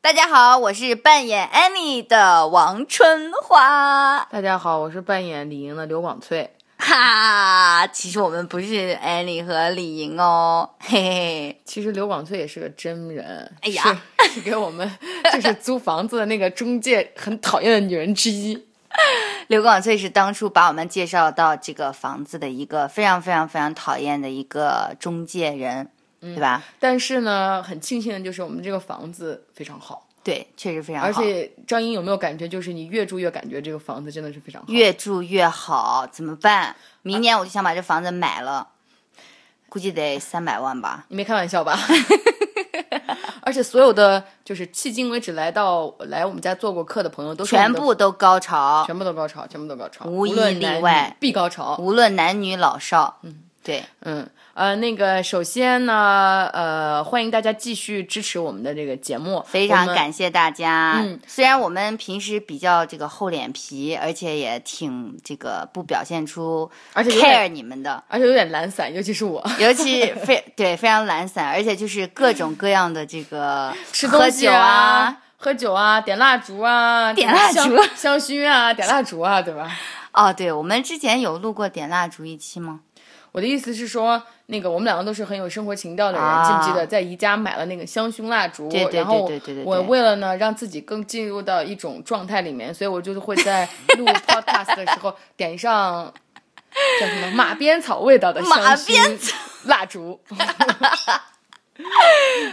[0.00, 4.24] 大家好，我是扮演 Annie 的王春花。
[4.30, 6.54] 大家好，我是扮演李莹的刘广翠。
[6.78, 11.62] 哈，其实我们不是 Annie 和李莹哦，嘿嘿。
[11.64, 13.82] 其实刘广翠也是个真人，哎呀，
[14.22, 14.88] 是是给我们
[15.34, 18.66] 就是租房子的那个中介很讨厌的女人之一。
[19.48, 25.90] 刘广翠是当初把我们介绍到这个房子的一个非常非常非常讨厌的一个中介人，
[26.20, 26.62] 对吧？
[26.78, 30.06] 但是呢，很庆幸的就是我们这个房子非常好。
[30.24, 31.08] 对，确实非常好。
[31.08, 36.76] 而且张英有没有感觉，就是你越住越感觉这个房子真的是非常好，越住越好，怎么办？
[37.02, 38.68] 明年我就想把这房子买了，
[39.68, 41.06] 估计得三百万吧？
[41.08, 41.78] 你没开玩笑吧？
[43.40, 53.18] 而且所有的就是迄今为止来到来我们家做过客的朋友，都全部都高潮，全部都高潮，全部都高潮，无一例外必高潮，无论男女老少。
[53.22, 54.26] 嗯，对，嗯。
[54.54, 60.94] 呃，那个，首先呢，呃，欢迎大家继续支持我们的这个节目，非常感谢大家。
[60.98, 79.70] 嗯，虽然我们平时比较这个厚脸皮，而且也挺这个不表现出，而且 care 你们的，而且有点懒散，尤其是我，尤其非对非常懒散，而且就是各种各样的这个 吃东西啊，喝酒啊，点蜡烛啊，点蜡烛、香薰啊，点蜡烛啊，对吧？
[80.10, 82.80] 哦，对，我们之前有录过点蜡烛一期吗？
[83.38, 84.20] 我的意思是说。
[84.50, 88.66] 那个我们两个都是很有生活情调的人，记不记得在宜家买了那个香薰蜡烛？
[88.90, 89.30] 然后
[89.62, 96.10] 我为了呢让自己更进入到一种状态里面，所以我就是会在录 podcast 的时候点上
[96.98, 99.32] 叫什么马鞭草味道的香薰
[99.68, 100.18] 蜡烛，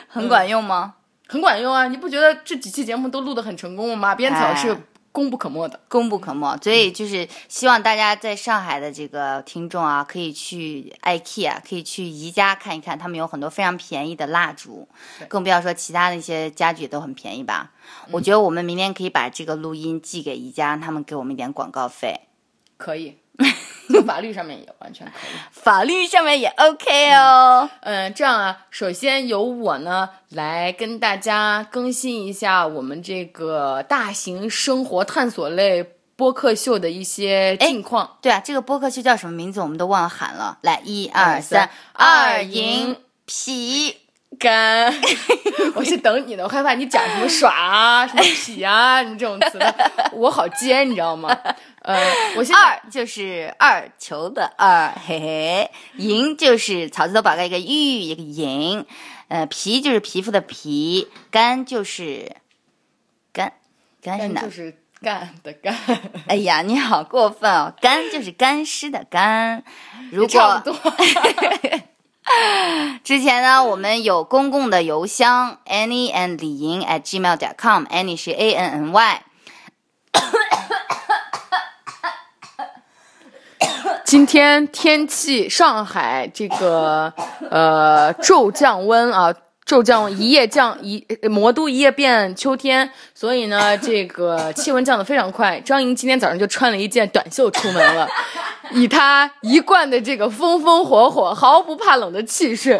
[0.09, 0.95] 很管用吗？
[1.29, 1.87] 很管用啊！
[1.87, 4.09] 你不觉得这几期节目都录的很成功吗？
[4.09, 4.75] 马鞭草是。
[5.15, 6.57] 功不可没的，功不可没。
[6.61, 14.89] 所以就是希望大家在上海的这个听众啊，可以去 IKEA，可以去宜家看一看，他们有很多非常便宜的蜡烛，
[15.29, 17.71] 更不要说其他的一些家具都很便宜吧。
[18.11, 22.27] 我觉得我们明天可以把这个录音寄给宜家，让他们给我们一点广告费，
[22.75, 23.19] 可以。
[23.87, 27.69] 从 法律上面也完全可以，法律上面也 OK 哦。
[27.81, 35.83] 嗯，这样啊，首先由我呢来跟大家更新一下我们这个大型生活探索类
[36.15, 38.17] 播客秀的一些近况。
[38.21, 39.61] 对啊，这个播客秀叫什么名字？
[39.61, 40.57] 我们都忘了喊了。
[40.61, 43.97] 来，一二三，二营皮
[44.39, 44.93] 干。
[45.75, 49.59] 我是等你的，我害怕你讲什么耍啊、什么痞啊、你这种词，
[50.13, 51.37] 我好接，你知道吗？
[51.85, 52.01] 呃，
[52.35, 58.83] 我二就是二球的二，嘿嘿，银就是草字头宝盖一个玉一个银，
[59.27, 62.37] 呃，皮就是皮肤的皮，干就是
[63.31, 63.53] 干，
[64.01, 64.41] 干是哪？
[64.41, 65.77] 就是干的干。
[66.25, 67.71] 哎呀，你好过分哦！
[67.79, 69.63] 干就是干湿的干。
[70.11, 70.63] 如果
[73.03, 79.21] 之前呢，我们有公共的邮箱 Annie and 李莹 at gmail 点 com，Annie 是 A N N Y。
[84.05, 87.11] 今天天气，上海这个
[87.49, 89.33] 呃骤降温啊，
[89.65, 95.59] 骤降一夜降一魔都一夜变秋天，所以呢，这个气温降得非常快。
[95.61, 98.07] 张莹今天早上就穿了一件短袖出门了，
[98.73, 102.79] 以她一贯的这个风风火火、毫不怕冷的气势，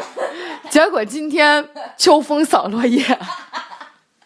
[0.70, 3.04] 结果今天秋风扫落叶。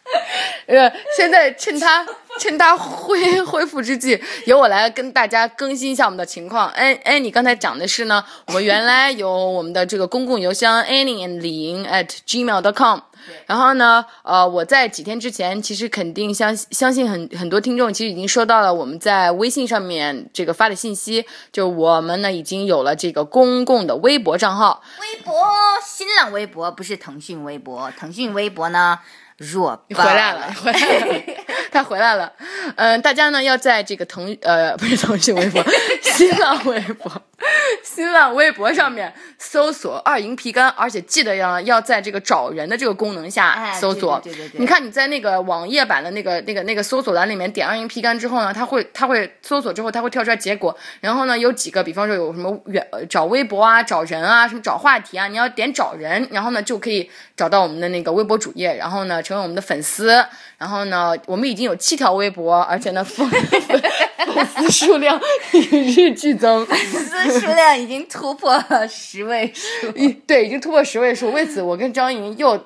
[0.68, 2.06] 呃，现在趁他
[2.40, 6.70] 趁他恢恢复之际，由我来跟大家更新一下我们的情况。
[6.70, 13.00] 哎哎，你刚才讲的是呢，我们原来有我们的这个公共邮箱 annie and 李莹 at gmail.com。
[13.46, 24.82] 然后呢，呃，我在几天之前，其实肯定相相信很很多听众其实已经收到了我们在微信上面这个发的信息，就我们呢已经有了这个公共的微博账号。
[25.02, 25.36] 微博，
[25.86, 29.00] 新浪微博不是腾讯微博，腾讯微博呢？
[29.40, 31.24] 弱，你回来了，回来了，
[31.72, 32.32] 他回来了。
[32.76, 35.64] 嗯，大家呢要在这个腾呃不是腾讯微博，
[36.04, 37.10] 新浪微博，
[37.84, 44.20] 新浪微博上面搜索“二营皮干”，而且记得要要在这个找人的这个功能下搜索。
[44.24, 44.60] 对对对。
[44.60, 59.24] 你看你在那个网页版的那个那个那个搜索栏里面点“二营皮干”之后呢，它会它会搜索之后它会跳出来结果，然后呢有几个，比方说有什么远找微博啊、找人啊、什么找话题啊，你要点找人，然后呢就可以找到我们的那个微博主页，然后呢。
[59.30, 60.08] 成为我们的粉丝，
[60.58, 63.06] 然后呢，我们已经有七条微博，而且呢，
[64.26, 65.20] 粉粉丝数量
[65.54, 69.92] 与日俱增，粉丝数量已经突破了十位数，
[70.28, 71.32] 对，已经突破十位数。
[71.32, 72.66] 为此，我跟张莹又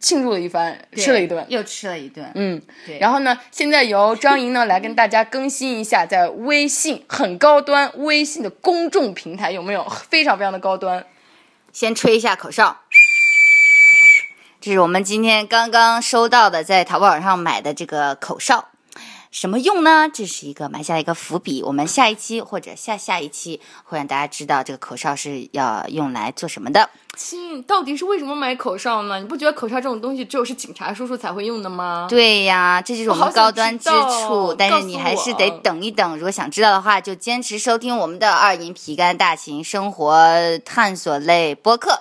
[0.00, 2.98] 庆祝了一番，吃了一顿，又吃了一顿，嗯，对。
[2.98, 11.04] 然后呢，现在由张莹呢来跟大家更新一下，在微信很高端，微信的公众平台有没有非常非常的高端？
[11.72, 12.82] 先吹一下口哨。
[14.60, 18.68] 这是我们今天刚刚收到的，在淘宝上买的这个口哨。
[19.34, 20.08] 什么用呢？
[20.08, 26.88] 这是一个埋下一个伏笔，我们下一期或者下下一期会让大家知道这个口哨是要用来做什么的。
[27.16, 29.18] 亲，到底是为什么买口哨呢？
[29.18, 32.06] 你不觉得口哨这种东西只有是警察叔叔才会用的吗？
[32.08, 34.54] 对呀，这就是我们高端之处。
[34.56, 40.18] 但是你还是得等一等，如果想知道的话，就坚持收听我们的二营皮干大型生活
[40.64, 42.00] 探索类播客。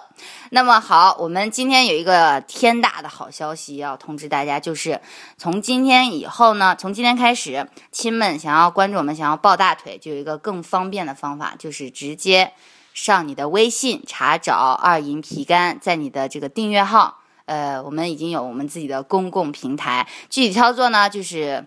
[0.51, 5.01] 那么好，我们今天有一个天大的好消息要通知大家，就是
[5.38, 12.54] 从今天以后呢，从今天开始，亲们想要关注我们，想要抱大腿，就有一个更方便的方法，就是直接
[12.94, 17.19] 上你的微信查找二银皮干，在你的这个订阅号。
[17.45, 21.66] 呃，我们已经有我们自己的公共平台，具体操作呢，就是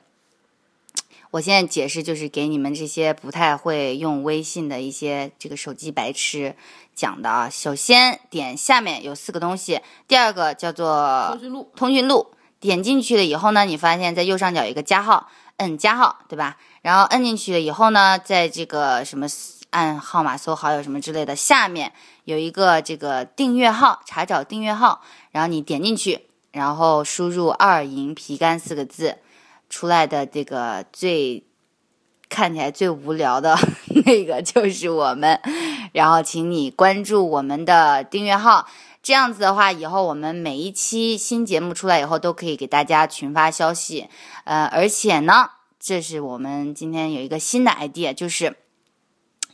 [1.32, 6.56] 我现在解释，就是给你们这些不太会用微信的一些这个手机白痴
[6.94, 7.50] 讲的啊。
[7.50, 16.56] 首先点下面有四个东西，第二个叫做通讯录通讯录，点进去了以后呢，你发现在右上角有一个加号，摁加号，对吧？
[16.81, 19.29] 然后摁进去了以后呢，在这个什么
[19.71, 21.93] 按号码搜好友什么之类的，下面
[22.25, 29.19] 有一个这个订阅号，查找订阅号，然后你点进去，然后输入“二营皮干”四个字，
[29.69, 31.45] 出来的这个最
[32.29, 33.57] 看起来最无聊的
[34.05, 35.41] 那个就是我们，
[35.93, 38.67] 然后请你关注我们的订阅号。
[39.03, 44.09] 这样子的话，以后我们每一期新节目出来以后，都可以给大家群发消息。
[44.43, 48.57] 呃，而且呢，这是我们今天有一个新的 idea，就是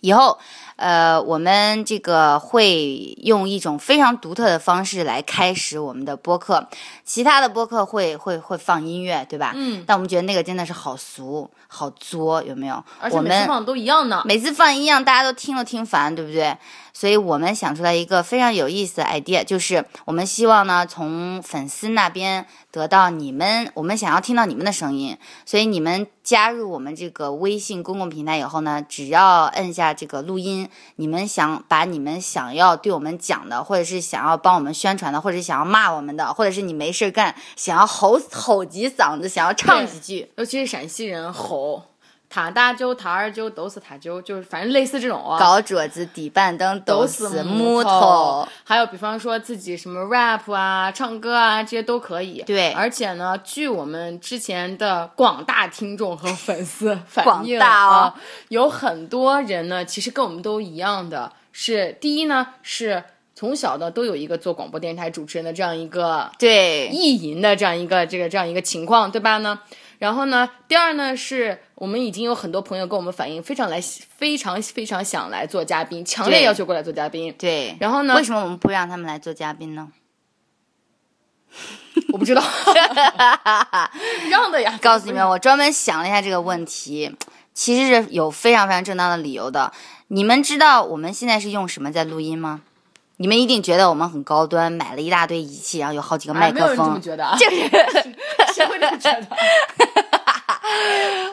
[0.03, 0.37] 以后，
[0.75, 6.67] 呃，我们这个会用一种非常独特的方式来开始我们的播客。
[7.05, 9.53] 其他的播客会会会放音乐，对吧？
[9.55, 12.83] 嗯，但我们觉得那个真的是好俗、好作，有没有？
[13.01, 14.23] 而且我们每次放都一样呢。
[14.25, 16.57] 每次放一样，大家都听了听烦，对不对？
[16.93, 25.17] 所以我们想出来一个非常有意思的 idea，就是我们希望呢，从粉丝那边得到你们，我们想要听到你们的声音，
[25.47, 41.83] 所以你们加入我们这个微信公共平台以后呢，只要摁下这个录音，你们想把你们想要对我们讲的，或者是想要帮我们宣传的，或者是想要骂我们的，或者是你没事干想要吼吼几嗓子，想要唱几句， 尤其是陕西人吼。
[42.35, 45.39] 他大舅、塔二舅都是塔舅，就是反正类似这种啊。
[45.39, 52.43] 搞桌子、底板灯都是是木头，还有比方说自己什么 rap 啊、唱歌啊这些都可以。
[52.47, 58.15] 对而且呢，据我们之前的广大听众和粉丝 反映广大哦啊，
[58.49, 63.05] 有很多人呢，其实跟我们都一样的，是第一呢是
[63.35, 69.61] 从小呢都有一个做广播电台主持人的这样一个对，意淫的这样一个这个这样一个情况，对吧呢？
[70.03, 77.33] 然后呢，第二呢，是我们已经有很多朋友跟我们反映，非常来非常非常想来做嘉宾，强烈要求过来做嘉宾。
[77.39, 79.93] 对，然后呢为什么我们不让他们来做嘉宾呢？
[82.13, 82.43] 我不知道，
[84.29, 84.77] 让的呀。
[84.83, 87.15] 告诉你们，我专门想了一下这个问题，
[87.55, 89.73] 其实是有非常非常正当的理由的。
[90.09, 92.63] 你们知道我们现在是用什么在录音吗？
[93.17, 96.87] 你们一定觉得我们很高端，买了一大堆仪器，然后有好几个麦哎没有克风。
[96.87, 97.57] 人这么觉得啊，就是
[98.55, 99.27] 谁会这么觉得？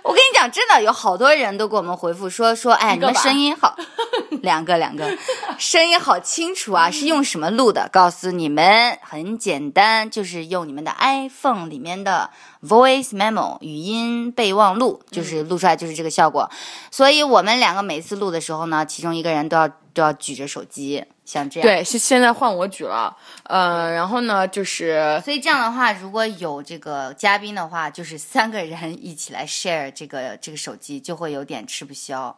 [0.03, 3.75] 我跟你讲，真的有好多人都给我们回复说说，哎，你们声音好，
[4.43, 5.09] 两个两个，
[5.57, 7.87] 声音好清楚啊，是用什么录的？
[7.91, 12.29] 告诉你们，很简单，就是用你们的 iPhone 里面的
[12.61, 16.49] Voice Memo 语音备忘录，就是录出来就是这个效果。
[16.91, 21.67] 所以我们两个每次录的时候呢，其中一个人都要都要举着手机，像这样。
[21.67, 32.37] 对，现现在换我举了，呃，然后呢，就是所以这样的话，如果有这个嘉宾的话，就是三个人一起来 share 这个这个手机，就会有点吃不消。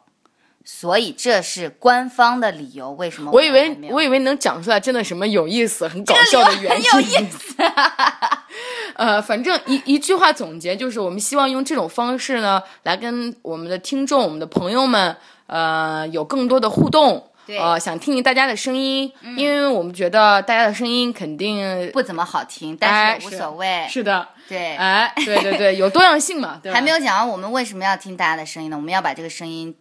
[0.64, 6.92] 所以这是官方的理由，为什么我以为我以为能讲出来真的什么有意思、很搞笑的原因。
[6.92, 7.56] 很有意思。
[8.94, 15.18] 呃，反正一一句话总结就是，我们希望用这种方式呢，来跟我们的听众、我们的朋友们，
[15.48, 17.31] 呃，有更多的互动。
[17.46, 23.88] 对呃，想听听大家的声音，因为我们觉得大家的声音肯定不怎么好听，哎但是无所谓。
[23.90, 26.72] 是的，对，哎，对对对，有多样性嘛，对？
[26.72, 28.78] 还没有讲完我们为什么要听大家的声音呢？
[28.78, 29.76] 我们要把这个声音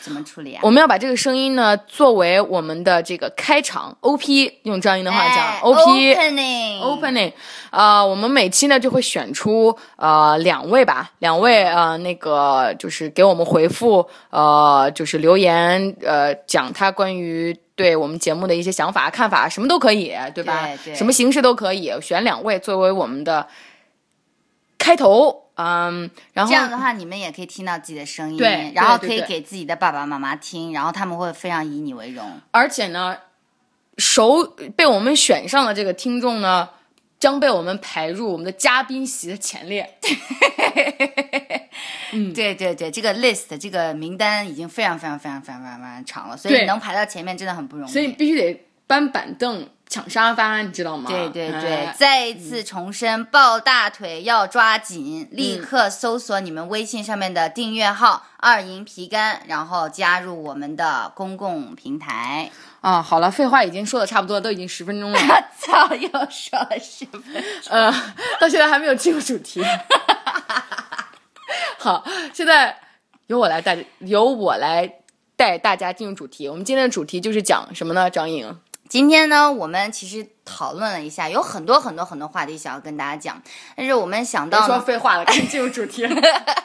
[0.00, 0.60] 怎么处理啊？
[0.62, 7.32] 我们要把这个声音呢作为我们的这个开场 OP，用张英的话讲、哎 OP opening opening，
[7.70, 20.66] 呃，我们每期呢就会选出呃两位吧，两位呃那个就是给我们回复呃就是留言呃讲他关于对我们节目的一些想法看法，什么都可以，对吧？
[20.84, 23.46] 对对什么形式都可以，选两位作为我们的
[24.78, 25.47] 开头。
[25.60, 32.40] 嗯，然后这样的话，你们也可以听到自己的声音，对然后可以给自己的爸爸妈妈听，然后他们会非常以你为荣。
[32.52, 33.16] 而且呢，
[33.96, 34.44] 首
[34.76, 36.68] 被我们选上的这个听众呢，
[37.18, 39.98] 将被我们排入我们的嘉宾席的前列。
[42.12, 47.92] 嗯，对对对，这个 list 这个名单已经非常非常非常非常非常非常长了，所以能排到前面真的很不容易。
[47.92, 51.08] 所以必须得搬板凳、抢沙发，你知道吗？
[51.08, 62.50] 对对对，再一次重申，抱大腿要抓紧，立刻搜索你们微信上面的订阅号“二营皮干”，然后加入我们的公共平台。
[62.82, 65.18] 啊，好了，废话已经说的差不多，都已经十分钟了。
[65.58, 67.22] 操，又说了十分
[67.62, 67.90] 钟，呃，
[68.38, 69.64] 到现在还没有进入主题。
[71.78, 72.04] 好，
[72.34, 72.78] 现在
[73.28, 74.96] 由我来带，由我来
[75.34, 76.46] 带大家进入主题。
[76.46, 78.10] 我们今天的主题就是讲什么呢？
[78.10, 78.56] 张颖，
[78.88, 83.42] 今天呢，我们其实讨论了一下，有很多很多很多话题想要跟大家讲，
[83.76, 86.06] 但是我们想到说废话了，赶紧进入主题。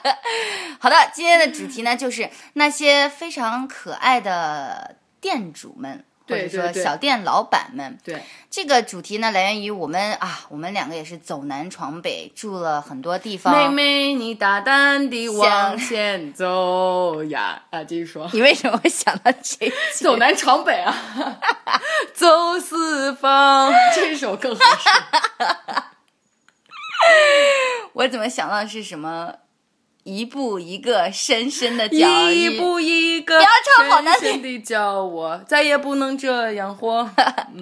[0.80, 6.06] 好的，今天的主题呢，就是那些非常可爱的店主们。
[6.28, 13.54] 或者说小店老板们，对这个主题呢，来源于我们啊，我们两个也是走南闯北，住了很多地方。
[13.54, 17.64] 妹妹，你大胆地往前走呀！
[17.72, 18.30] 啊，继续说。
[18.32, 19.72] 你为什么会想到这？
[19.96, 20.96] 走南闯北啊，
[22.14, 24.90] 走四方，这首更合适。
[27.94, 29.36] 我怎么想到是什么？
[30.06, 33.33] 一步一个深深的脚印，一步一个
[34.02, 37.10] 深深的叫我再也不能这样活。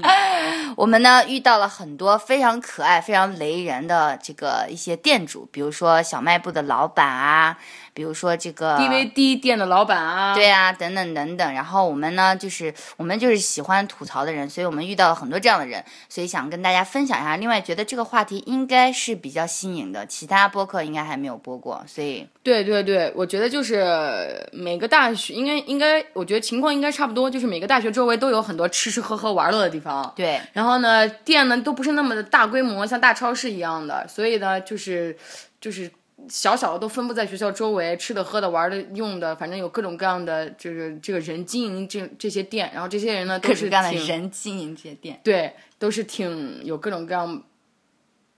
[0.78, 7.58] 我们呢遇到了很多非常可爱、非常雷人的这个一些店主，比如说小卖部的老板啊。
[7.94, 11.54] 比如说这个 DVD 店的老板啊，对啊，等等等等。
[11.54, 17.36] 然后我们呢，就是我们就是喜欢吐槽的人，所以我们遇到了很多这样的人，所以想跟大家分享一下。
[17.36, 30.12] 另外，觉得这个话题应该是比较新颖的，其他播客应该还没有播过，所以对对对，我觉得就是每个大学应该应该，我觉得情况应该差不多，就是每个大学周围都有很多吃吃喝喝玩乐的地方。
[30.16, 35.18] 对，然后呢，店呢都不是那么的大规模，像大超市一样的，所以呢，就是
[35.60, 35.92] 就是。
[36.30, 47.44] 小小的都分布在学校周围，吃的、喝的、玩的、用的，反正有各种各样的，就是这个人经营这这些店，然后这些人呢都是各样的人经营这些店，对，都是挺有各种各样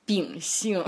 [0.05, 0.83] 秉性。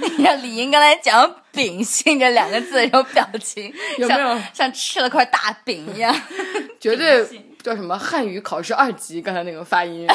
[0.00, 6.14] 你看李英刚才讲“秉性”这两个字，有表情， 有没有像吃了块大饼一样？
[6.80, 7.26] 绝对
[7.62, 10.06] 叫什么汉语考试二级，刚才那个发音。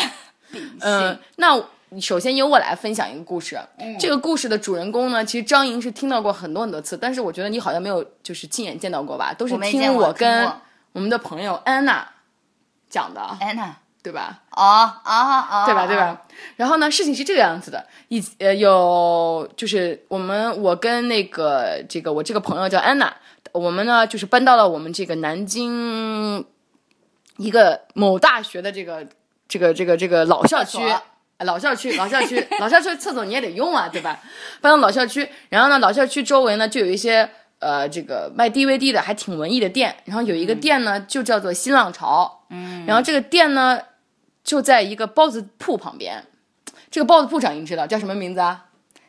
[0.79, 1.61] 嗯，那。
[1.99, 3.59] 首先由我来分享一个故事。
[3.99, 9.33] 这个故事的主人公呢，其实张莹是听到过很多很多次，但是我觉得你好像没有就是亲眼见到过吧？
[9.33, 10.51] 都是听我跟
[10.91, 12.07] 我们的朋友安娜
[12.89, 13.21] 讲的。
[13.39, 14.41] 安娜，对吧？
[14.51, 15.87] 哦哦哦，对吧？
[15.87, 16.21] 对吧？
[16.57, 23.11] 然后呢，事情是这个样子的，一呃有就是我们我跟那个这个我这个朋友叫安娜，
[23.51, 26.45] 我们呢就是搬到了我们这个南京
[27.37, 29.07] 一个某大学的这个
[29.47, 30.77] 这个这个这个老校区。
[31.45, 34.19] 老校区，老校区，老校区厕所你也得用啊，对吧？
[34.61, 37.29] 搬到老校区，然后呢，老校区周围呢就有一些
[37.59, 39.95] 呃，这个卖 DVD 的，还挺文艺的店。
[40.05, 42.45] 然后有一个店呢，就叫做新浪潮。
[42.49, 42.85] 嗯。
[42.85, 43.81] 然后这个店呢，
[44.43, 46.25] 就在一个包子铺旁边。
[46.91, 48.65] 这个包子铺长，你知道叫什么名字啊？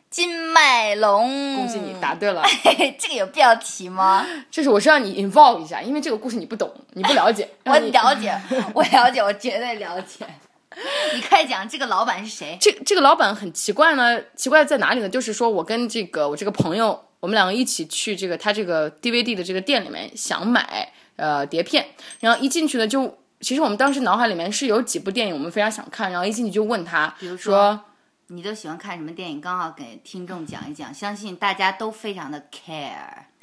[0.09, 1.55] 金麦龙。
[1.55, 2.43] 恭喜你答对了。
[2.99, 4.25] 这个有必要提吗？
[4.51, 7.49] 这是我是让你 involve 一下，因为这个故事你不懂，你不了解。
[7.65, 8.37] 我了解，
[8.73, 10.25] 我了解，我绝对了解。
[11.13, 12.57] 你快讲，这个老板是谁？
[12.61, 15.09] 这这个老板很奇怪呢，奇怪在哪里呢？
[15.09, 21.85] 就是说我跟这个我这个朋友，我们两个一起去这个他这个 DVD 的这个店里面想买呃碟片，
[22.21, 27.81] 然后一进去呢，就其实我们当时脑海里面是有几部电影我们非常想看，然后一进去就问他，比如说
[28.27, 29.41] 你都喜欢看什么电影？
[29.41, 32.93] 刚好给听众讲一讲，相信大家都非常的 care，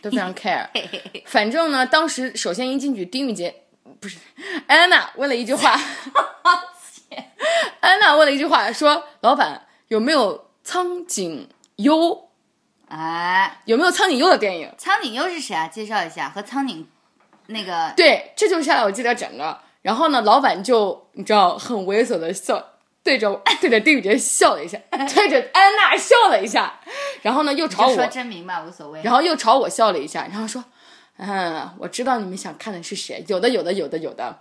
[0.00, 0.66] 都非常 care。
[1.26, 3.54] 反正呢，当时首先一进去，丁玉洁
[4.00, 4.16] 不是
[4.66, 5.78] 安娜问了一句话。
[7.80, 12.28] 安娜问了一句话，说：“老板有没有苍井优？
[12.88, 14.72] 哎，有没有苍井优的电影？
[14.78, 15.68] 苍井优是谁啊？
[15.68, 16.86] 介绍一下，和苍井
[17.46, 19.58] 那个对，这就下来我记得整个。
[19.82, 22.62] 然后呢，老板就你知道很猥琐的笑，
[23.02, 26.80] 对着对着丁宇杰笑了一下，对着安娜笑了一下，
[27.22, 29.00] 然后呢又朝我说真名吧，无所谓。
[29.02, 30.64] 然后又朝我笑了一下，然后说：
[31.16, 34.40] 嗯，我知道你们想看的是谁，有的有的有的有的。”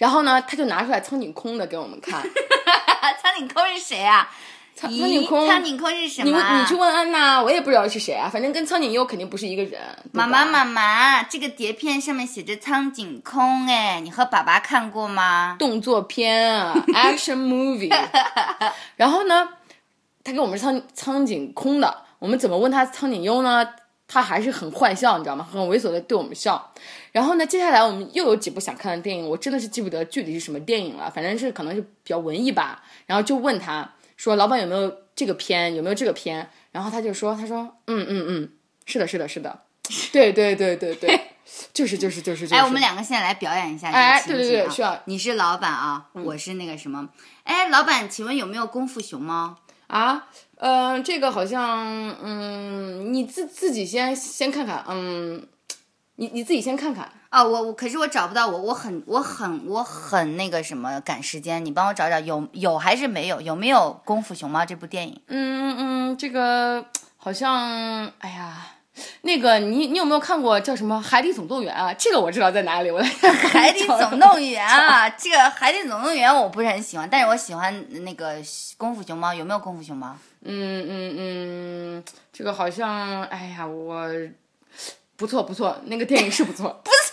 [0.00, 2.22] 然后呢，他就拿出来苍井空的给我们看。
[3.20, 4.30] 苍井空是谁啊？
[4.74, 6.30] 苍井空，苍井空是什么？
[6.30, 8.26] 你你去问安娜，我也不知道是谁啊。
[8.32, 9.78] 反正跟苍井优肯定不是一个人。
[10.12, 15.56] 妈妈妈妈，这个碟片上面写着苍井空，哎，你和爸爸看过吗？
[15.58, 17.94] 动作片啊，action movie。
[18.96, 19.50] 然后呢，
[20.24, 23.68] 他给我们是苍苍井空的，我们怎么问他苍井优呢？
[24.12, 25.48] 他还是很坏笑，你知道吗？
[25.52, 26.72] 很猥琐的对我们笑。
[27.12, 32.82] 然后呢，接下来我们又有几部想看的电影，我真的是记不得具体是什么电影了，反正是可能是比较文艺吧。
[33.06, 35.76] 然后就问他说：“老板有没有这个片？
[35.76, 38.50] 有没有这个片？”然后他就说：“他说，嗯嗯嗯，
[38.84, 39.60] 是的，是的，是的，
[40.10, 41.20] 对对对对对，
[41.72, 47.08] 就是就是就是就是。”哎，我们两个现在来表演一下这哎个情对对对景啊需要你是老板啊，我是那个什么？
[47.44, 49.56] 哎，老板，请问有没有功夫熊猫？
[49.90, 55.44] 啊，呃，这个好像，嗯，你自自己先先看看，嗯，
[56.14, 57.10] 你你自己先看看。
[57.30, 63.40] 哦，我我可是我找不到我，我很我很我很那个什么赶时间，你帮我找找有有还是没有？
[63.40, 65.20] 有没有《功夫熊猫》这部电影？
[65.26, 68.66] 嗯嗯，这个好像，哎呀，
[69.22, 71.94] 那个你你有没有看过叫什么《海底总动员》啊？
[71.94, 78.42] 这个我知道在哪里，我来海底总动员 啊，这个《海底总动员》我不是很喜欢，但是我喜欢那个
[78.76, 80.08] 《功夫熊猫》，有没有《功夫熊猫》？
[80.42, 84.08] 嗯嗯嗯，这个好像，哎呀，我
[85.16, 86.82] 不错不错，那个电影是不错，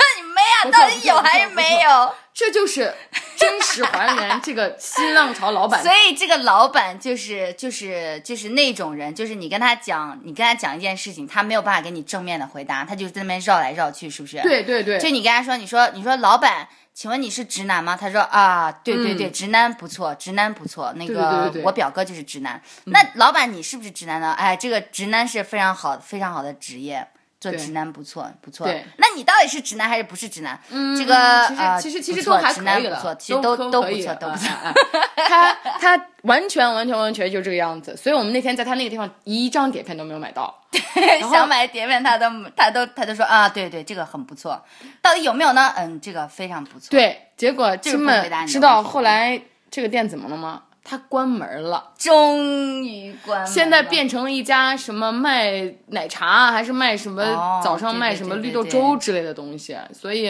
[0.71, 2.13] 到底有还是没有？
[2.37, 2.93] 这就是
[3.35, 14.39] 真实还原 这个新浪潮老板所以这个老板就是就是就是那种人，就是你跟他讲，你跟他讲一件事情，他没有办法给你正面的回答，他就在那边绕来绕去，是不是？。
[14.43, 17.97] 对对对，就你跟他说，你说你说老板，请问你是直男吗？
[17.99, 20.93] 他说啊，对对对，嗯直男不错，直男不错。
[20.93, 22.61] 那个我表哥就是直男。
[22.83, 24.33] 那老板你是不是直男呢？
[24.33, 27.07] 哎，这个直男是非常好非常好的职业。
[27.39, 28.83] 做对直男不错，不错对。
[28.97, 30.59] 那你到底是直男还是不是直男？
[30.69, 34.49] 嗯这个其实呃其实其实都还可以了，不错，其实都都都不错，都不错。
[35.27, 40.53] 他他完全完全完全就这个样子，所以我们那天在他那个地方一张碟片都没有买到。
[40.71, 42.25] 对想买碟片，他都
[42.55, 44.63] 他都他都说啊，对对，这个很不错。
[45.01, 45.71] 到底有没有呢？
[45.77, 49.39] 嗯，这个非常不错。，对，结果亲们知道后来
[49.69, 50.63] 这个店怎么了吗？
[50.89, 53.45] 它关门了，终于关。
[53.45, 60.29] 现在变成了一家什么卖奶茶，还是卖什么哦早上卖什么绿豆粥之类的东西，所以，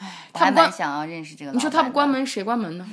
[0.00, 1.52] 唉，我还他不关，蛮想要认识这个。
[1.52, 2.08] 你说他不关？
[2.08, 2.84] 门谁关门呢？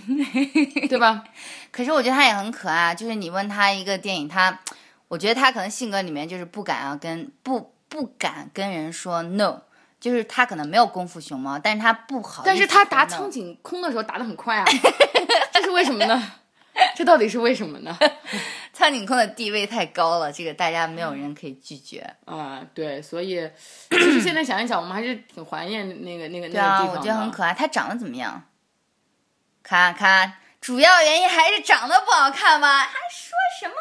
[0.87, 1.23] 对吧？
[1.71, 2.93] 可是我觉得他也很可爱啊。
[2.93, 4.59] 就是你问他一个电影，他，
[5.07, 9.61] 我觉得他可能性格里面就是不敢啊，跟不不敢跟人说 no。
[9.99, 12.43] 就是他可能没有功夫熊猫，但是他不好。
[12.45, 14.65] 但是他打苍井空的时候打的很快啊，
[15.51, 16.21] 这是为什么呢？
[16.95, 17.97] 这到底是为什么呢？
[18.73, 22.05] 苍井空的地位太高了，这个大家没有人可以拒绝。
[22.25, 23.49] 啊，对，所以
[23.89, 27.31] 其实现在想一想，我们还是挺怀念那个那个那个地对啊，我觉得很。
[27.31, 27.53] 可爱。
[27.53, 28.43] 他长得怎么样？
[29.63, 32.79] 看看，主要原因还是长得不好看吧？
[32.79, 33.75] 还说什么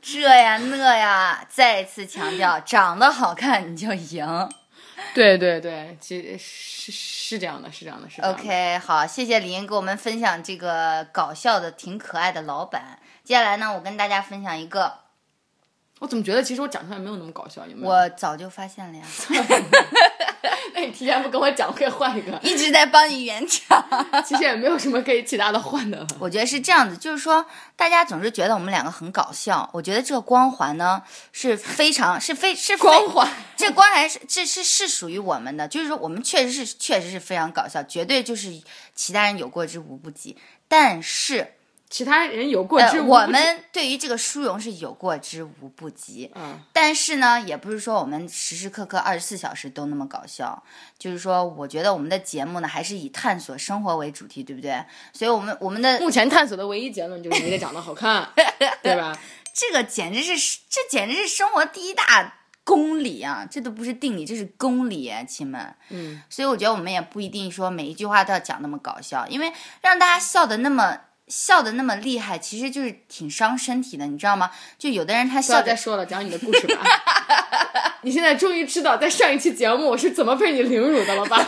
[0.00, 1.44] 这呀那呀？
[1.48, 4.48] 再次强调，长得好看你就赢。
[5.14, 8.42] 对对对，其实是是这样的，是这样的，是这样的。
[8.42, 12.98] OK，好，谢谢李英给我们分享这个搞笑的、挺可爱的老板。
[13.22, 14.92] 接下来呢，我跟大家分享一个，
[16.00, 17.66] 我怎么觉得其实我讲出来没有那么搞笑？
[17.66, 17.88] 有没有？
[17.88, 19.04] 我早就发现了呀，
[20.74, 22.38] 那你提前不跟我讲，可以换一个。
[22.42, 23.84] 一直在帮你圆场。
[24.24, 26.06] 其实也没有什么可以其他的换的了。
[26.18, 27.44] 我觉得是这样子，就是说，
[27.76, 29.68] 大家总是觉得我们两个很搞笑。
[29.72, 38.50] 我觉得这个光环呢是非常是非是非光环，这光环是这是是属于我们的，就是说我们确实是确实是非常搞笑，绝对就是
[38.94, 40.36] 其他人有过之无不及。
[40.68, 41.54] 但是，
[41.92, 46.30] 其他人有过呃之，无不及我们对于这个殊荣是有过之无不及。
[46.34, 50.62] 嗯，但是呢，也不是说我们时时刻刻二十四小时都那么搞笑，
[50.98, 54.82] 就是说，我觉得我们的节目呢还是以探索生活为主题，对不对？
[55.12, 58.26] 所以，我们我们的目前探索的唯一结论就是你得长得好看，
[58.82, 59.14] 对吧？
[59.52, 63.46] 这个简直是，这简直是生活第一大公理啊！
[63.50, 65.74] 这都不是定理，这是公理啊，亲们。
[65.90, 69.52] 嗯，所以我觉得我们也不一定说每一句话都要讲那么搞笑，因为
[69.82, 70.96] 让大家笑的那么
[71.28, 74.50] 笑的那么厉害，其实就是挺伤身体的，你知道吗？
[74.78, 76.82] 就有的人他笑着，再说了，讲你的故事吧。
[78.02, 81.46] 你现在终于知道在上一期节目我是怎么被你凌辱的了吧？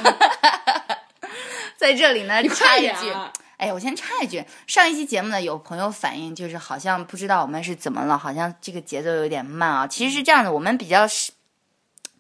[1.77, 3.13] 在这里呢插一句。
[3.57, 9.87] 哎，我先插一句，上一期节目呢，有朋友反映就是好像不知道我们是怎么了，好像这个节奏有点慢啊。
[9.87, 11.33] 其实是这样的，我们比较是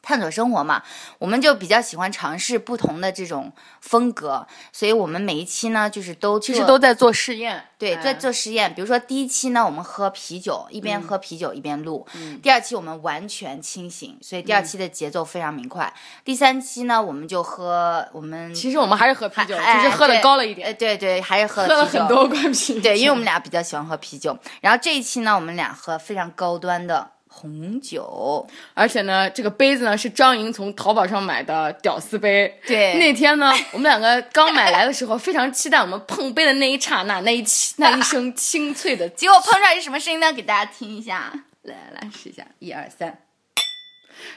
[0.04, 0.82] 探索生活嘛，
[1.18, 8.72] 我们就比较喜欢尝试不同的这种风格，所以我们每一期呢，就是都其实都在做试验，对，在哎做试验。
[8.74, 12.06] 比如说第一期呢，我们喝啤酒，一嗯边喝啤酒一边录；
[12.42, 15.92] 第二期我们完全清醒，所以第二嗯期的节奏非常明快。
[16.22, 22.80] 第三期呢，我们就喝我们其实我们还是喝啤酒，哎只是喝的高了一点，哎，对对，还是喝喝了很多罐啤酒。
[22.80, 24.36] 对，因为我们俩比较喜欢喝啤酒。
[24.60, 28.46] 然后这一期呢，我们俩喝非常高端的红酒。
[28.72, 32.60] 而且呢，这个杯子呢是张莹从淘宝上买的屌丝杯。
[32.66, 40.32] 对那天呢，我们两个刚买来的时候，非常期待我们碰杯的那一刹那，那一清 那一声清脆的，结果碰出来是什么声音呢？
[40.32, 41.32] 给大家听一下。
[41.62, 43.23] 来来来，试一下，一二三。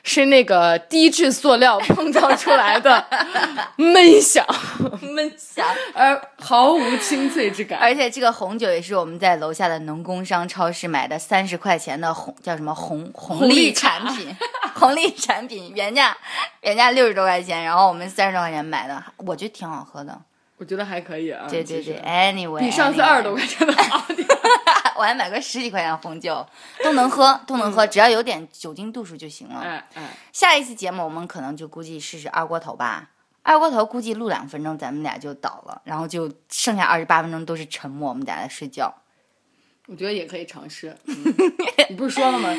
[0.04, 3.06] 是那个低质塑料碰撞出来的
[3.78, 4.46] 闷响，
[5.02, 5.66] 闷响。
[5.94, 7.80] 而毫无清脆之感。
[7.80, 14.36] 而且这个红酒也是我们在楼下的农工商超市买的，三十块钱的红叫什么红红利产品，
[14.76, 16.16] 红利 产品原价
[16.62, 20.20] 原价六十多块钱，然后我们三十多块钱买的，我觉得挺好喝的。
[20.58, 21.48] 我觉得还可以啊。
[21.50, 24.28] 对对对，anyway，比上次二十多块钱的好点。
[24.98, 26.44] 我还买个十几块钱的红酒，
[26.84, 29.62] 都能喝，都能喝，只要有点酒精度数就行了。
[29.64, 33.12] 嗯嗯，下一期节目我们可能就估计试试二锅头吧。
[33.44, 38.94] 二锅头估计录两分钟，咱们俩就倒了，然后就剩下二十八分钟都是沉默，我们俩在睡觉。
[39.86, 40.98] 我觉得也可以尝试。
[41.06, 41.16] 嗯
[41.90, 42.50] 你不是说了吗？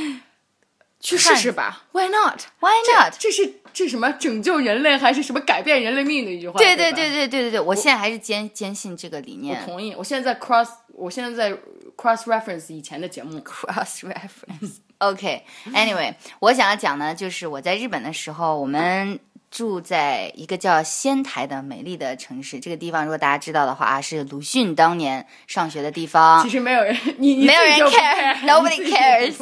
[1.00, 3.14] 去试试吧，Why not？Why not？
[3.18, 6.58] 这是这是什么拯救人类还是什么改变人类命运的一句话？
[6.58, 9.66] 对对对对对对对对，我现在还是坚坚信这个理念我念。
[9.66, 9.94] 同意。
[9.96, 11.56] 我现在在 cross，我现在在
[11.96, 13.38] cross reference 以前的节目。
[13.46, 14.78] cross reference。
[14.98, 22.58] OK，Anyway，、 我想要讲呢，就是我在日本的时候，我们住在一个叫仙台的美丽的城市。
[22.58, 26.50] 这个地方，如果大家知道的话，啊是鲁迅当年上学的地方其。
[26.50, 29.37] 实没有人，你你没有人 care，nobody cares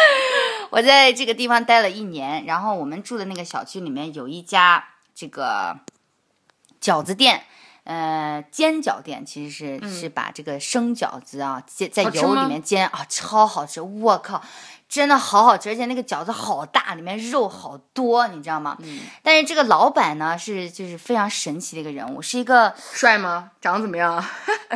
[0.70, 5.78] 我在这个地方待了一年，然后我们住的那个小区里面有一家这个
[6.80, 7.44] 饺子店，
[7.84, 13.80] 呃，煎饺店，其实是、是把这个生饺子啊煎在油里面煎啊，超好吃！
[13.80, 14.42] 我靠，
[14.88, 18.76] 真的好好吃，而且那个饺子好大，里面肉好多，你知道吗？
[18.80, 23.52] 嗯但是这个老板呢是就是非常神奇的一个人物，是一个帅吗？
[23.60, 24.22] 长得怎么样？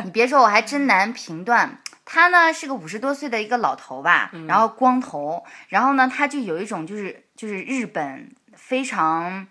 [0.03, 1.79] 你别说，我还真难评断。
[2.13, 9.47] 他呢是个五十多岁的一个老头吧，然后光头，然后呢他就有一种就是就是日本非常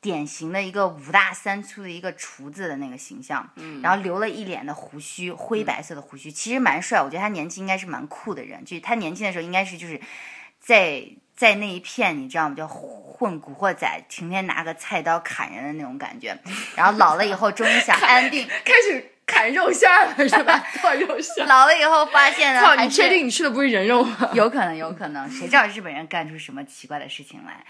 [0.00, 3.50] 典型的一个五大三粗的一个厨子的那个形象，
[3.82, 7.02] 然后留了一脸的胡须，灰白色的胡须，其实蛮帅。
[7.02, 10.00] 我觉得他年轻应该是蛮酷的人，就是他年轻的时候应该是就是
[10.60, 12.54] 在在那一片你知道吗？
[12.54, 16.38] 叫混古惑仔，天天拿个菜刀砍人的那种感觉。
[16.76, 20.62] 然后老了以后终于想 安定，开始砍肉馅儿了是吧？
[20.80, 21.46] 剁肉馅儿。
[21.48, 24.30] 老了以后发现了，操，你确定你吃的不是人肉吗？
[24.34, 27.64] 有可能，有可能，谁知道日本人干出什么奇怪的事情来？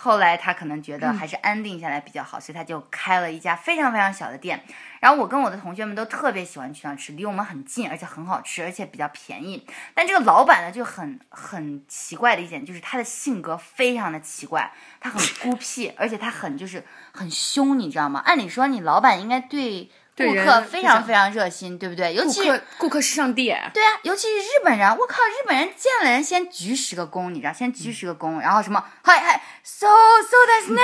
[0.00, 4.62] 后来他可能觉得还是安定下来比较好，所以他就开了一家非常非常小的店。
[5.00, 9.66] 然后我跟我的同学们都特别喜欢去那吃，离我们很近，而且很好吃，而且比较便宜。
[9.94, 18.22] 但这个老板呢就很很奇怪的一点，就是他的性格非常的奇怪，他很孤僻，而且他很就是很凶，你知道吗？
[18.24, 22.13] 按理说你老板应该对顾客非非常常非常热心，对不对？
[22.13, 23.47] 尤顾其是客顾客是上帝。
[23.73, 30.81] 对啊，尤其是日本人，我靠，日本人见了人先鞠十个躬，你知道，先鞠十个躬，然后什么嗨嗨，so so ですね，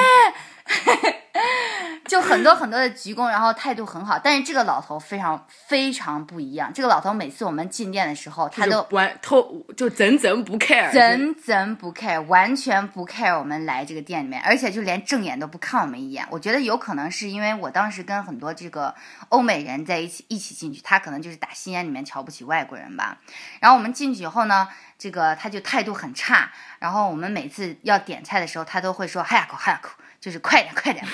[2.06, 4.18] 就很多很多的鞠躬，然后态度很好。
[4.18, 16.24] 但是这个老头非常非常不一样，这个老头每次我们进店的时候，他都完偷就怎怎不 care，怎怎不 care，完全不 care 我们来这个店里面，而且就连正眼都不看我们一眼。
[16.30, 18.94] 我觉得有可能是因为我当时跟很多这个
[19.30, 23.18] 欧美人在一起一起进去，他可能就是打心眼里面瞧不起外国人吧。
[23.60, 29.90] 然后我们进去以后呢，这个他就态度很差，然后我们每次要点菜的时候，他都会说嗨呀口嗨呀口，
[30.24, 31.04] 就是快点快点，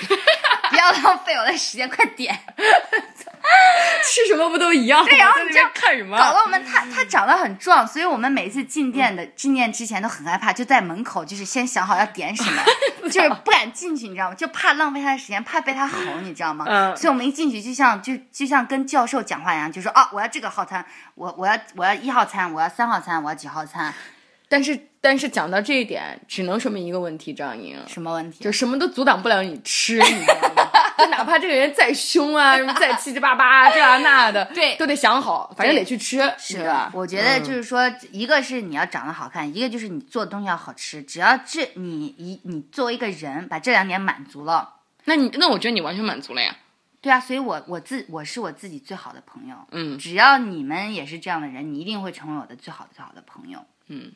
[0.69, 2.33] 不要浪费我的时间，快点。
[4.05, 5.05] 吃什么不都一样吗？
[5.09, 6.17] 对然后你这样什么？
[6.17, 12.63] 搞得我们他他长得很壮，所以我们每次进店的进店之前都很害怕，就在门口就是先想好要点什么，
[13.11, 14.35] 就是不敢进去，你知道吗？
[14.35, 16.65] 就怕浪费他的时间，怕被他吼，你知道吗？
[16.69, 23.93] 嗯所以我们一进去就像就就像跟教授讲话一样，就说啊，我要这个号餐，我我要我要一号餐，我要三号餐，我要几号餐，
[24.47, 28.43] 但是但是讲到这一点，只能说明一个问题，张莹，什么问题？
[28.43, 30.69] 就什么都阻挡不了你吃，你知道吗？
[30.95, 36.91] 就哪怕这个人再凶啊，什么再七七八八这啊那的，对都得想好，反正得去吃，是吧，？
[36.93, 41.01] 我觉得嗯就是说，一个是你要长得好看，一个就是你做的东西要好吃。
[41.01, 46.55] 只要这你一你作为一个人把这两点满足了，那你那我觉得你完全满足了呀。
[47.01, 49.55] 对啊，所以我我自我是我自己最好的朋友。
[49.71, 53.65] 嗯只要你们也是这样的人，你一定会成为我的最好的最好的朋友。
[53.87, 54.11] 嗯。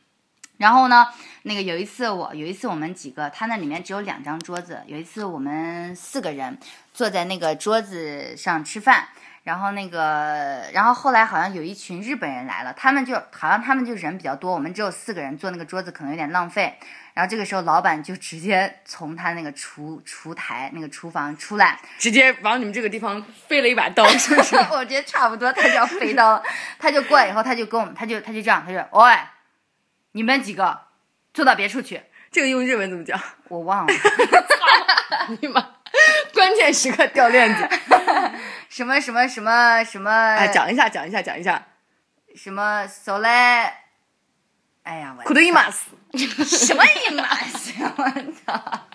[0.57, 1.07] 然后呢，
[1.43, 4.81] 那个有一次我有一次我们几个，他那里面只有两张桌子。
[4.85, 6.57] 有一次我们四个人
[6.93, 9.07] 坐在那个桌子上吃饭，
[9.43, 16.77] 然后那个，然后后来好像有一群日本人来了，他们就好像他们就人比较多，我们只有四个人坐那个桌子，可能有点浪费。
[17.13, 24.55] 然后这个时候，老板就直接从他那个厨厨台那个厨房出来，直接往你们这个地方飞了一把刀，是不是？
[24.71, 26.43] 我觉得差不多，他就要飞刀了，
[26.77, 29.17] 他就过来以后，他就跟我们，他就他就这样，他就喂，
[30.15, 30.79] 你们几个
[31.33, 32.01] 坐到别处去，
[32.31, 33.19] 这个用日文怎么讲？
[33.49, 33.93] 我忘了
[35.41, 35.61] 你妈，
[36.33, 37.67] 关键时刻掉链子。
[38.69, 41.61] 什么什么什么什么，哎，讲一下，讲一下，讲一下。
[42.33, 43.73] 什么 so 嘞
[44.85, 45.89] 哎呀，我苦的一马死。
[46.45, 47.73] 什么一码事？
[47.97, 48.03] 我
[48.45, 48.53] 操！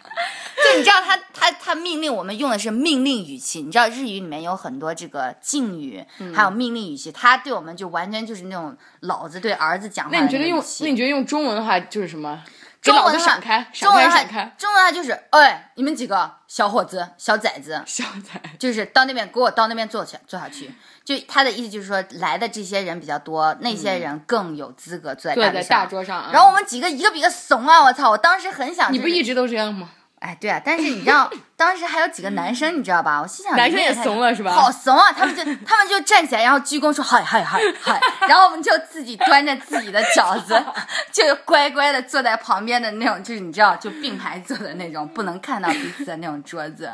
[0.63, 12.43] 就你知道他他他命令我们用的是命令语气，你知道日语里面有很多这个敬语，嗯还有命令语气，他对我们就完全就是那种老子对儿子讲话的那你觉得用那你觉得用中文的话就是什么？
[12.83, 18.41] 给老中文的闪开，闪中文的闪开，中文的话就是，哎，你们几个小伙子、小崽子，小崽。
[18.59, 20.73] 就是到那边给我到那边坐去坐下去。
[21.05, 27.83] 就他的意思就是说，来的这些人比较多，那些人更有资格坐在大桌上啊，然后我们几个一个比一个怂啊！
[27.83, 28.11] 我操！
[28.11, 29.91] 我当时很想、就是你不一直都这样吗？
[30.21, 33.21] 哎，对啊，但是你知道， 当时还有几个男生，你知道吧？
[33.23, 35.11] 我心想，男生也太怂了是吧好怂啊！
[35.13, 40.63] 他们就他们就站起来，然后鞠躬说嗨嗨嗨嗨，然后我们就自己端着自己的饺子，
[41.11, 46.91] 就乖乖的坐在旁边的那种，就是你知道，就并排坐的那种，不能看到彼此的那种桌子。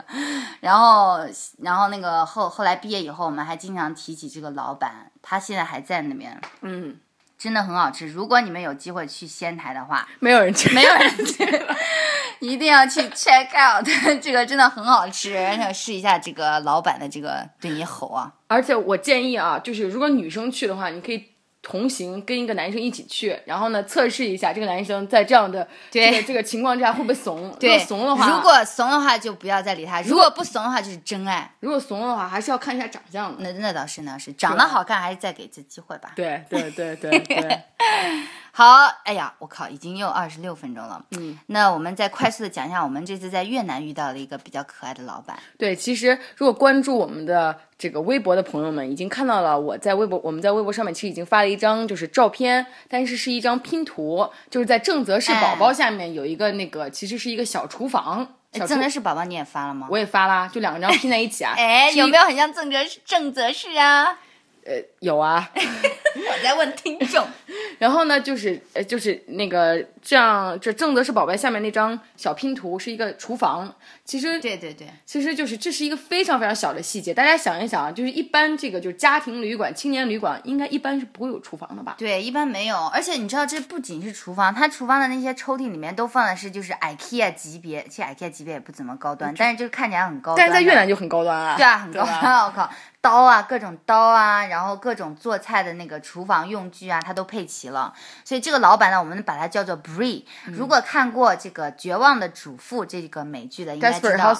[0.60, 1.18] 然后，
[1.62, 6.96] 然后那个后后来毕业以后，我们还经常提起这个老板，他现在还在那边，嗯，
[7.46, 8.08] 真的很好吃。
[8.08, 11.46] 如果你们有机会去仙台的话，没有人去，没有人去，
[12.44, 13.86] 一定要去 check out，
[14.20, 18.32] 这个真的很好吃，想试一下这个老板的这个对你吼啊。
[18.48, 21.24] 而且我建议啊，就是如果女生去的话，你可以
[21.68, 27.52] 同行跟一个男生一起去，然后呢测试一下这个男生在这样的对这个这个情况之下会不会怂。
[27.60, 31.52] 如，果怂的话，如果怂的话就不要再理他；如果不怂的话就是真爱。
[31.58, 33.42] 如果怂的话，还是要看一下长相的。
[33.42, 36.12] 那那倒是那是，长得好看还是再给一次机会吧。
[36.14, 37.60] 对对对对对，
[38.52, 41.04] 好，哎呀，我靠，已经又二十六分钟了。
[41.18, 45.36] 嗯，那我们再快速的讲一下，我们这次在越南遇到了一个比较可爱的老板。
[45.58, 58.34] 对，其实如果关注我们的这个微博的朋友们，已经看到了我在微博，我们在微博上面其实已经发了一张就是照片，但是是一张拼图，就是在正则式宝宝下面有一个那个，其实是一个小厨房。
[58.52, 59.88] 小厨正则仕宝宝你也发了吗？
[59.90, 61.54] 我也发啦，就两张拼在一起啊。
[61.56, 64.18] 哎，有没有很像正则正则仕啊？
[64.64, 64.72] 呃，
[65.06, 65.48] 有啊。
[65.54, 67.24] 我在问听众。
[67.78, 73.72] 然后呢，就是呃，就是那个这样，这正则是宝贝下面那张小拼图是一个厨房。
[74.02, 81.94] 其实对对对，其实就是这是一个非常非常小的细节，大家想一想啊，就是一般这个就是家庭旅馆、青年旅馆，应该一般是不会有厨房的吧？
[81.98, 82.86] 对，一般没有。
[82.86, 90.38] 而且你知道，这不仅是厨房，它厨房的那些抽屉里面都放的是就是 IKEA 级别，其实 IKEA 级别也不怎么高端，但是就看起来很高端。
[90.38, 91.56] 但是在越南就很高端啊。
[91.56, 92.16] 对啊，很高端。
[92.46, 92.70] 我靠，
[93.02, 97.94] 刀啊，各种刀啊，然后各种做菜的那个厨房用具啊，它都配齐了。
[98.24, 100.24] 所以这个老板呢，我们把它叫做 Bree。
[100.46, 104.34] 如果看过这个《绝望的主妇》这个美剧的，应该知道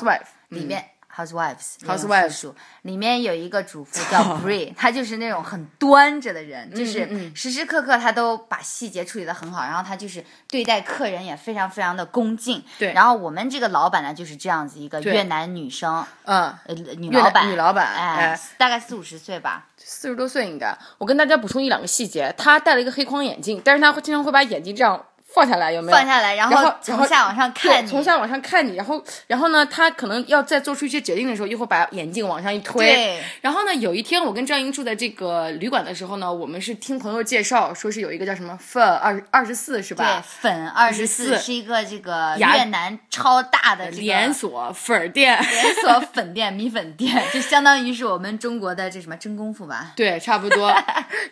[0.49, 0.91] 里面。
[1.17, 2.53] Housewives，Housewives
[2.83, 12.63] 里面有一个主妇叫 Bree， 她就是那种很端着的人，就是嗯时时刻刻她都把细节处理得很好，然后她就是对待客人也非常非常的恭敬。
[12.79, 12.93] 对。
[12.93, 19.67] 然后我们这个老板呢，就是这样子一个越南女生，嗯，呃，女老板，女老板哎哎，大概四五十岁吧。
[19.79, 20.77] 四十多岁应该。
[20.99, 25.03] 我跟大家补充一两个细节，她戴了一个黑框眼镜，但是她会经常会把眼镜这样
[25.37, 25.99] 放下来，有没有？
[25.99, 32.87] 放下来，然然后从下往上看你，从下往上看你，然后然后呢，他可能要再做出一些决定的时候，一会儿把眼镜往上一推。
[32.87, 40.25] 对然后呢，有一天我跟张莹住在这个旅馆的时候呢，我们是听朋友介绍，说是有一个叫什么粉二二十四是吧对吧？
[40.27, 45.39] 粉二十四是一个这个越南超大的这个连锁粉店。
[45.39, 49.93] 连锁粉店米粉店，就相当于是我们中国的这什么真功夫吧。
[49.97, 50.75] 对，差不多。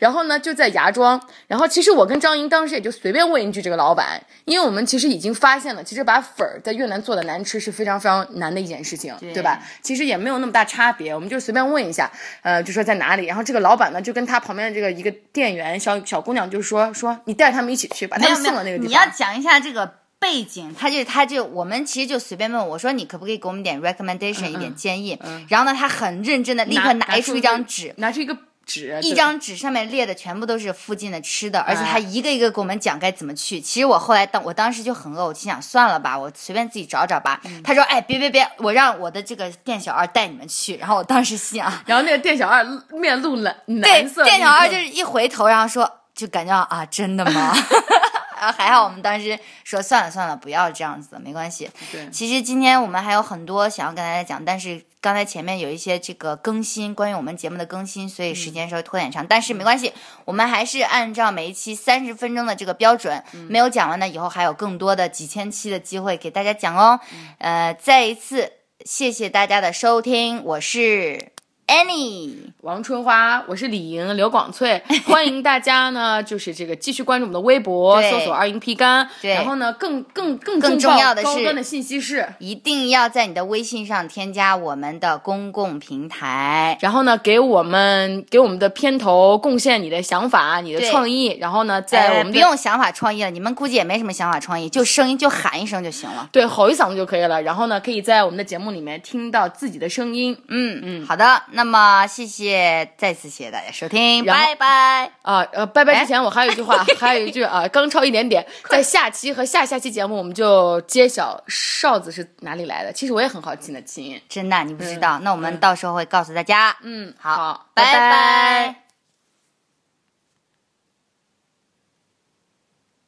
[0.01, 1.21] 然后呢，就在芽庄。
[1.47, 9.61] 然后其实我跟张莹当时也就随便问一句这个老板，因为我们其实已经发现了，其实把粉儿在越南做的难吃是非常非常难的一件事情，对吧？
[9.83, 12.11] 其实也没有那么大差别，我们就随便问一下，
[12.43, 13.27] 呃，就说在哪里。
[13.27, 18.89] 然后这个老板呢，就跟他旁边的这个一个店员小小姑娘就说说你带着他们一起去，把他送到那个地方。
[18.89, 33.61] 你要讲一下这个背景，他就他就我们其实就随便问我说你可不可以给我们点 recommendation 一点建议，然后呢他很认真的立刻拿出一张纸，拿出一个纸，一张纸上面列的全部都是附近的吃的，而且哎他一个一个给我们讲该怎么去。
[33.61, 37.41] 其实我后来当我当时就很饿，我心想算了吧，我随便自己找找吧。
[37.45, 40.77] 嗯他说哎别别别，我让我的这个店小二带你们去。
[40.77, 47.55] 然后我当时心想，然后那个店小二面露蓝对蓝，色，店小二就是一回头，然后说就感觉啊真的吗？
[48.53, 51.71] 还好我们当时说算了算了，不要这样子，没关系。
[51.93, 59.93] 对其实今天我们还有很多想要跟大家讲，但是刚才前面有一些这个更新，关于我们节目的更新，所以时间稍微拖点长，但是没关系，
[60.25, 66.99] 我们还是按照每一期三十分钟的这个标准，没有讲完的，以后还有更多的几千期的机会给大家讲哦。
[67.39, 68.53] 呃，再一次
[68.85, 71.33] 谢谢大家的收听，我是
[71.67, 72.53] Annie。
[72.61, 79.07] 王春花，我是李莹，刘广翠， 欢迎大家呢，就是这个继续关注我们的微博，搜索二营 P 干。
[79.21, 86.79] 对然后呢，更更更更重要的是高端的信息是，一定要在你的微信上添加我们的公共平台。
[86.81, 96.27] 然后呢，给我们给我们的片头贡献你的想法、你的创意，然后呢，在我呃，们的、不用想法创意了，你们估计也没什么想法创意，就声音就喊一声就行了。
[96.33, 97.43] 对吼一嗓子就可以了。
[97.43, 100.35] 然后呢，可以在我们的节目里面听到自己的声音。
[100.49, 105.11] 嗯嗯，好的，那么谢谢，再次谢谢大家收听，拜拜。
[105.23, 112.93] 啊，呃，拜拜之前我还有一句话， 还有一句啊，刚超一点点，在下期和下下期节目我们就揭晓哨子是哪里来的。
[112.93, 114.21] 其实我也很好奇呢，亲。
[114.29, 116.77] 真的，你不知道，那我们到时候会告诉大家。
[116.83, 118.84] 嗯，好拜拜